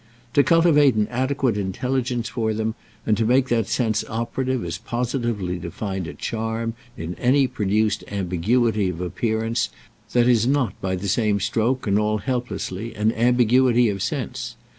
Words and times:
To 0.33 0.41
cultivate 0.41 0.95
an 0.95 1.07
adequate 1.09 1.57
intelligence 1.57 2.27
for 2.27 2.55
them 2.55 2.73
and 3.05 3.15
to 3.17 3.23
make 3.23 3.49
that 3.49 3.67
sense 3.67 4.03
operative 4.09 4.65
is 4.65 4.79
positively 4.79 5.59
to 5.59 5.69
find 5.69 6.07
a 6.07 6.15
charm 6.15 6.73
in 6.97 7.13
any 7.19 7.45
produced 7.45 8.03
ambiguity 8.07 8.89
of 8.89 8.99
appearance 8.99 9.69
that 10.13 10.27
is 10.27 10.47
not 10.47 10.73
by 10.81 10.95
the 10.95 11.07
same 11.07 11.39
stroke, 11.39 11.85
and 11.85 11.99
all 11.99 12.17
helplessly, 12.17 12.95
an 12.95 13.11
ambiguity 13.11 13.89
of 13.89 14.01
sense. 14.01 14.55